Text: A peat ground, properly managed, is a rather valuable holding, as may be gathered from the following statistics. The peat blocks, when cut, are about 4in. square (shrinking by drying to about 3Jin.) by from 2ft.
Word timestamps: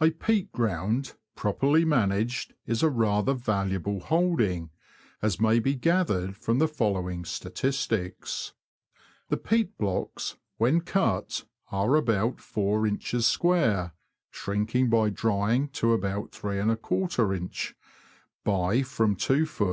A 0.00 0.10
peat 0.10 0.50
ground, 0.50 1.12
properly 1.36 1.84
managed, 1.84 2.54
is 2.66 2.82
a 2.82 2.90
rather 2.90 3.34
valuable 3.34 4.00
holding, 4.00 4.70
as 5.22 5.40
may 5.40 5.60
be 5.60 5.76
gathered 5.76 6.36
from 6.36 6.58
the 6.58 6.66
following 6.66 7.24
statistics. 7.24 8.52
The 9.28 9.36
peat 9.36 9.78
blocks, 9.78 10.34
when 10.56 10.80
cut, 10.80 11.44
are 11.70 11.94
about 11.94 12.38
4in. 12.38 13.22
square 13.22 13.92
(shrinking 14.32 14.90
by 14.90 15.08
drying 15.10 15.68
to 15.78 15.92
about 15.92 16.32
3Jin.) 16.32 17.74
by 18.42 18.82
from 18.82 19.14
2ft. 19.14 19.68